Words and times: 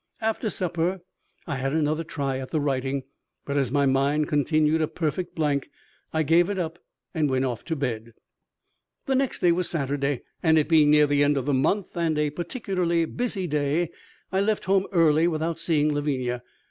After 0.19 0.49
supper 0.49 1.03
I 1.45 1.57
had 1.57 1.73
another 1.73 2.03
try 2.03 2.39
at 2.39 2.49
the 2.49 2.59
writing, 2.59 3.03
but 3.45 3.55
as 3.55 3.71
my 3.71 3.85
mind 3.85 4.27
continued 4.27 4.81
a 4.81 4.87
perfect 4.87 5.35
blank 5.35 5.69
I 6.11 6.23
gave 6.23 6.49
it 6.49 6.57
up 6.57 6.79
and 7.13 7.29
went 7.29 7.45
off 7.45 7.63
to 7.65 7.75
bed. 7.75 8.15
The 9.05 9.13
next 9.13 9.41
day 9.41 9.51
was 9.51 9.69
Saturday, 9.69 10.23
and 10.41 10.57
it 10.57 10.67
being 10.67 10.89
near 10.89 11.05
the 11.05 11.23
end 11.23 11.37
of 11.37 11.45
the 11.45 11.53
month 11.53 11.95
and 11.95 12.17
a 12.17 12.31
particularly 12.31 13.05
busy 13.05 13.45
day, 13.45 13.91
I 14.31 14.41
left 14.41 14.65
home 14.65 14.87
early 14.91 15.27
without 15.27 15.59
seeing 15.59 15.93
Lavinia. 15.93 16.41